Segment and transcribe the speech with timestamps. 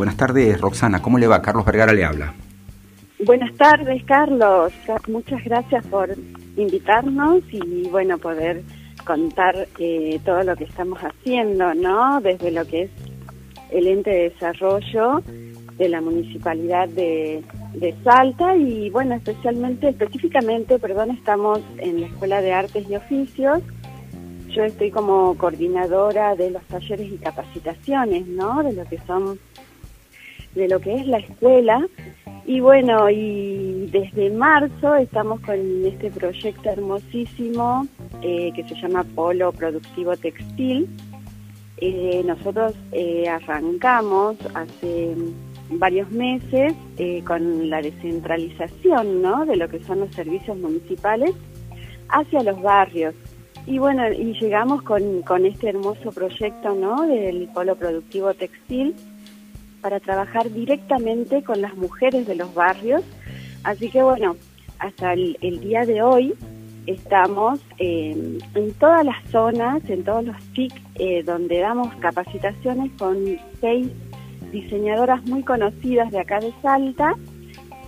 [0.00, 1.02] Buenas tardes, Roxana.
[1.02, 1.42] ¿Cómo le va?
[1.42, 2.32] Carlos Vergara le habla.
[3.22, 4.72] Buenas tardes, Carlos.
[5.08, 6.08] Muchas gracias por
[6.56, 8.62] invitarnos y, bueno, poder
[9.04, 12.18] contar eh, todo lo que estamos haciendo, ¿no?
[12.22, 12.90] Desde lo que es
[13.72, 15.22] el ente de desarrollo
[15.76, 17.44] de la municipalidad de,
[17.74, 23.62] de Salta y, bueno, especialmente, específicamente, perdón, estamos en la Escuela de Artes y Oficios
[24.50, 28.62] yo estoy como coordinadora de los talleres y capacitaciones, ¿no?
[28.62, 29.38] De lo que son,
[30.54, 31.86] de lo que es la escuela.
[32.46, 37.86] Y bueno, y desde marzo estamos con este proyecto hermosísimo
[38.22, 40.88] eh, que se llama Polo Productivo Textil.
[41.76, 45.14] Eh, nosotros eh, arrancamos hace
[45.70, 46.74] varios meses
[47.24, 49.46] con la descentralización, ¿no?
[49.46, 51.32] De lo que son los servicios municipales
[52.08, 53.14] hacia los barrios.
[53.66, 57.06] Y bueno, y llegamos con, con este hermoso proyecto, ¿no?
[57.06, 58.96] Del polo productivo textil
[59.80, 63.02] para trabajar directamente con las mujeres de los barrios.
[63.64, 64.36] Así que bueno,
[64.78, 66.34] hasta el, día de hoy
[66.86, 68.40] estamos en
[68.78, 73.16] todas las zonas, en todos los TIC, eh, donde damos capacitaciones con
[73.60, 73.88] seis
[74.52, 77.14] diseñadoras muy conocidas de acá de Salta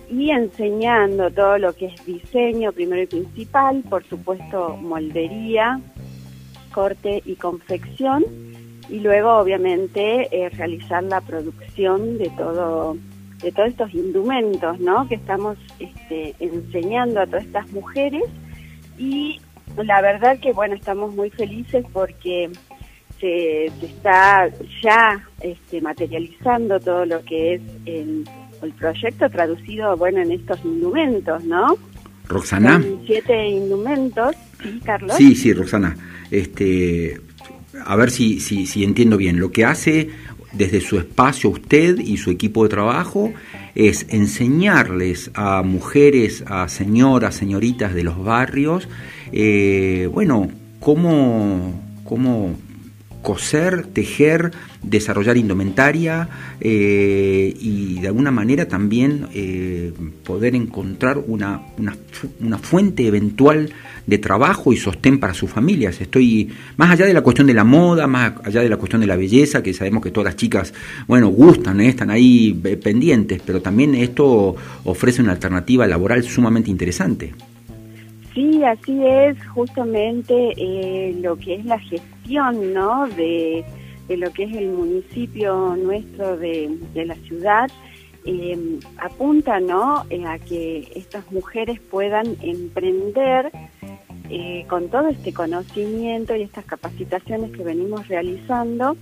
[0.09, 5.79] y enseñando todo lo que es diseño primero y principal, por supuesto moldería,
[6.71, 8.23] corte y confección
[8.89, 12.97] y luego obviamente eh, realizar la producción de todo
[13.41, 15.07] de todos estos indumentos ¿no?
[15.09, 18.23] que estamos este, enseñando a todas estas mujeres
[18.97, 19.41] y
[19.75, 22.49] la verdad que bueno estamos muy felices porque
[23.19, 24.49] se, se está
[24.81, 28.25] ya este, materializando todo lo que es el
[28.63, 31.77] el proyecto traducido, bueno, en estos indumentos, ¿no?
[32.27, 32.81] Roxana.
[33.05, 35.15] siete indumentos, ¿sí, Carlos?
[35.17, 35.95] Sí, sí, Roxana.
[36.31, 37.19] Este,
[37.85, 39.39] a ver si, si, entiendo bien.
[39.39, 40.09] Lo que hace
[40.51, 43.33] desde su espacio usted y su equipo de trabajo
[43.75, 48.87] es enseñarles a mujeres, a señoras, señoritas de los barrios,
[49.31, 52.55] eh, bueno, cómo, cómo
[53.23, 54.51] coser, tejer,
[54.83, 56.29] desarrollar indumentaria
[56.59, 59.91] eh, y de alguna manera también eh,
[60.23, 63.71] poder encontrar una, una, fuente eventual
[64.05, 65.99] de trabajo y sostén para sus familias.
[66.01, 69.07] Estoy más allá de la cuestión de la moda, más allá de la cuestión de
[69.07, 70.73] la belleza, que sabemos que todas las chicas,
[71.07, 71.87] bueno, gustan, ¿eh?
[71.87, 77.33] están ahí pendientes, pero también esto ofrece una alternativa laboral sumamente interesante.
[78.33, 83.07] Sí, así es justamente lo que es la gestión, ¿no?
[83.09, 83.63] De
[84.09, 87.69] lo que es el municipio nuestro de, la ciudad,
[88.25, 90.05] eh, apunta ¿no?
[90.09, 93.51] Eh, a que estas mujeres puedan emprender
[94.29, 98.95] eh, con todo este conocimiento y estas capacitaciones que venimos realizando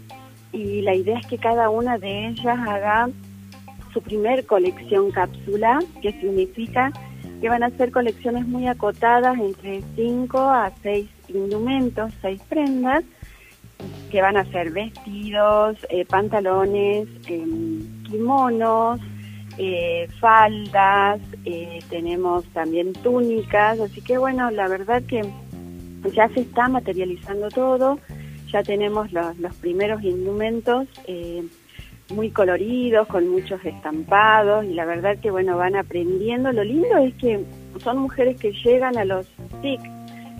[0.51, 3.09] y la idea es que cada una de ellas haga
[3.93, 6.91] su primer colección cápsula, que significa
[7.41, 13.03] que van a ser colecciones muy acotadas entre 5 a 6 indumentos, 6 prendas,
[14.11, 19.01] que van a ser vestidos, eh, pantalones, em, kimonos,
[19.57, 25.23] eh, faldas, eh, tenemos también túnicas, así que bueno, la verdad que
[26.13, 27.99] ya se está materializando todo,
[28.51, 30.87] ya tenemos los, los primeros indumentos
[32.13, 36.51] muy coloridos, con muchos estampados, y la verdad que bueno, van aprendiendo.
[36.51, 37.39] Lo lindo es que
[37.83, 39.27] son mujeres que llegan a los
[39.61, 39.81] TIC,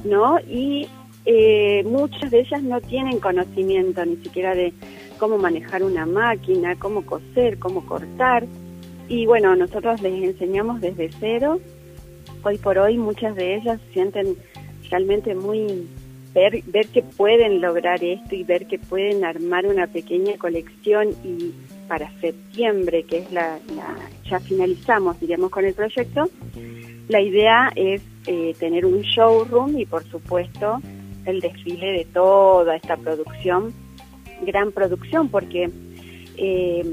[0.06, 0.40] ¿no?
[0.42, 0.88] Y
[1.26, 4.74] eh, muchas de ellas no tienen conocimiento ni siquiera de
[5.18, 8.46] cómo manejar una máquina, cómo coser, cómo cortar.
[9.08, 11.60] Y bueno, nosotros les enseñamos desde cero.
[12.44, 14.36] Hoy por hoy muchas de ellas sienten
[14.90, 15.88] realmente muy
[16.34, 21.52] ver, ver que pueden lograr esto y ver que pueden armar una pequeña colección y
[21.88, 23.60] para septiembre, que es la,
[24.30, 26.30] ya finalizamos, diríamos, con el proyecto,
[27.10, 30.80] la idea es eh, tener un showroom y por supuesto
[31.26, 33.74] el desfile de toda esta producción,
[34.46, 35.70] gran producción, porque
[36.38, 36.86] eh,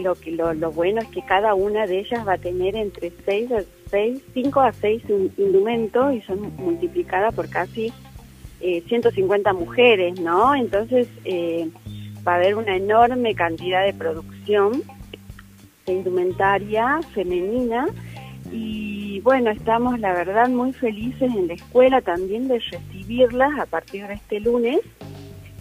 [0.00, 3.12] lo, que, lo, lo, bueno es que cada una de ellas va a tener entre
[3.24, 5.02] 6 a 6, 5 a 6
[5.36, 7.92] indumentos y son multiplicadas por casi
[8.60, 10.54] eh, 150 mujeres, ¿no?
[10.54, 11.68] Entonces eh,
[12.26, 14.82] va a haber una enorme cantidad de producción
[15.86, 17.86] de indumentaria femenina
[18.50, 24.06] y bueno, estamos la verdad muy felices en la escuela también de recibirlas a partir
[24.06, 24.80] de este lunes.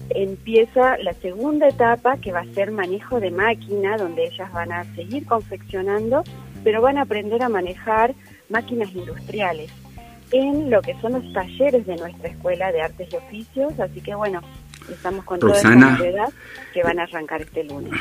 [0.10, 4.84] Empieza la segunda etapa que va a ser manejo de máquina, donde ellas van a
[4.96, 6.24] seguir confeccionando,
[6.64, 8.16] pero van a aprender a manejar
[8.50, 9.72] máquinas industriales
[10.32, 13.80] en lo que son los talleres de nuestra escuela de artes y oficios.
[13.80, 14.42] Así que bueno,
[14.90, 15.72] estamos con toda esta
[16.74, 17.92] que van a arrancar este lunes.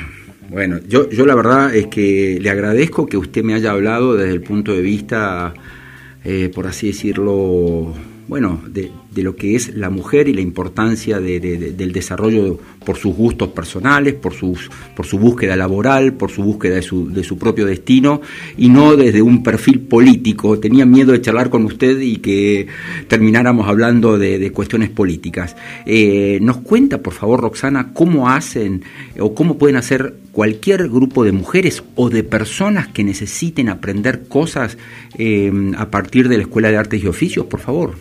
[0.49, 4.33] Bueno, yo, yo la verdad es que le agradezco que usted me haya hablado desde
[4.33, 5.55] el punto de vista,
[6.25, 7.93] eh, por así decirlo,
[8.29, 13.17] bueno, de, de lo que es la mujer y la importancia del desarrollo por sus
[13.17, 17.39] gustos personales, por, sus, por su búsqueda laboral, por su búsqueda de su, de su
[17.39, 18.21] propio destino
[18.59, 20.61] y no desde un perfil político.
[20.61, 22.67] Tenía miedo de charlar con usted y que
[23.09, 25.57] termináramos hablando de, cuestiones políticas.
[25.87, 28.85] Eh, ¿Nos cuenta, por favor, Roxana, cómo hacen
[29.19, 34.77] o cómo pueden hacer cualquier grupo de mujeres o de personas que necesiten aprender cosas
[35.17, 37.95] eh, a partir de la Escuela de Artes y Oficios, por favor?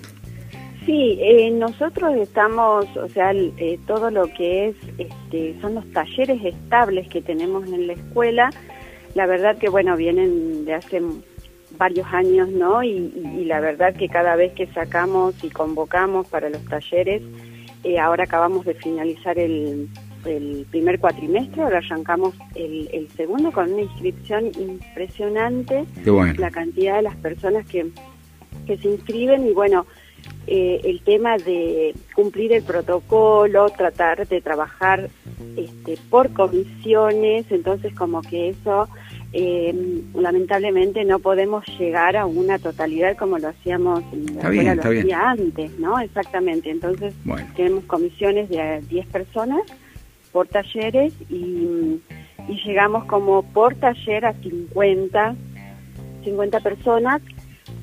[0.86, 6.44] Sí, eh, nosotros estamos, o sea, eh, todo lo que es, este, son los talleres
[6.46, 8.52] estables que tenemos en la escuela,
[9.16, 11.02] la verdad que, bueno, vienen de hace
[11.78, 12.84] varios años, ¿no?
[12.84, 13.12] Y,
[13.46, 17.24] la verdad que cada vez que sacamos y convocamos para los talleres,
[17.84, 19.90] eh, ahora acabamos de finalizar el,
[20.72, 25.86] primer cuatrimestre, ahora arrancamos el, segundo con una inscripción impresionante,
[26.38, 27.92] la cantidad de las personas que,
[28.66, 29.86] que se inscriben y bueno,
[30.48, 35.10] eh, el tema de cumplir el protocolo, tratar de trabajar
[35.58, 38.88] este, por comisiones, entonces como que eso
[39.34, 39.74] eh,
[40.14, 44.04] lamentablemente no podemos llegar a una totalidad como lo hacíamos
[45.14, 46.00] antes, ¿no?
[46.00, 47.14] Exactamente, entonces
[47.56, 49.62] tenemos comisiones de 10 personas
[50.32, 52.00] por talleres y,
[52.48, 55.36] y llegamos como por taller a 50,
[56.24, 57.22] 50 personas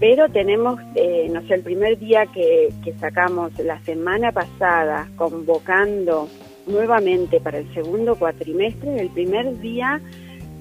[0.02, 6.28] pero tenemos, eh, no sé, el primer día que, sacamos la semana pasada, convocando
[6.66, 10.00] nuevamente para el segundo cuatrimestre, el primer día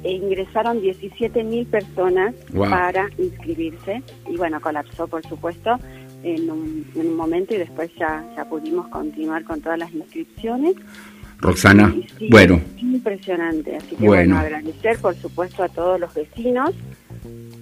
[0.03, 5.79] eh, ingresaron 17 mil personas para inscribirse y bueno, colapsó por supuesto
[6.21, 10.75] en un, momento y después ya, ya pudimos continuar con todas las inscripciones.
[11.39, 11.91] Roxana,
[12.29, 12.61] bueno.
[12.77, 16.75] Impresionante, así que bueno, agradecer por supuesto a todos los vecinos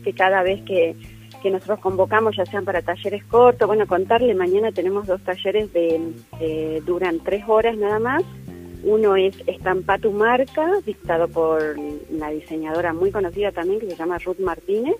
[0.04, 0.98] que cada vez que
[1.40, 6.82] que nosotros convocamos, ya sean para talleres cortos, bueno, contarle, mañana tenemos dos talleres de,
[6.86, 8.24] duran tres horas nada más.
[8.84, 11.76] Uno es Estampa tu marca, dictado por
[12.10, 14.96] una diseñadora muy conocida también que se llama Ruth Martínez.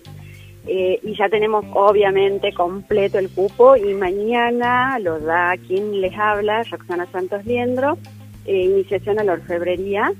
[0.66, 6.62] Eh, y ya tenemos obviamente completo el cupo y mañana lo da quien les habla,
[6.64, 7.96] Roxana Santos Liendro,
[8.44, 10.12] eh, iniciación a la orfebrería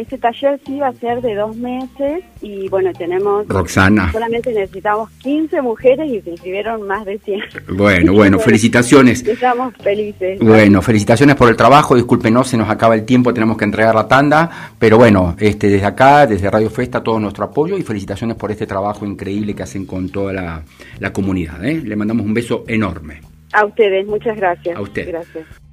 [0.00, 3.46] ese taller sí va a ser de dos meses y bueno, tenemos...
[3.48, 4.12] Roxana.
[4.12, 7.40] Solamente necesitamos 15 mujeres y se inscribieron más de 100.
[7.74, 9.26] Bueno, bueno, felicitaciones.
[9.26, 10.38] Estamos felices.
[10.40, 14.08] Bueno, felicitaciones por el trabajo, discúlpenos, se nos acaba el tiempo, tenemos que entregar la
[14.08, 18.50] tanda, pero bueno, este desde acá, desde Radio Festa, todo nuestro apoyo y felicitaciones por
[18.50, 20.62] este trabajo increíble que hacen con toda la,
[20.98, 21.64] la comunidad.
[21.64, 21.82] ¿eh?
[21.84, 23.20] Le mandamos un beso enorme.
[23.52, 24.76] A ustedes, muchas gracias.
[24.76, 25.08] A ustedes.
[25.08, 25.67] Gracias.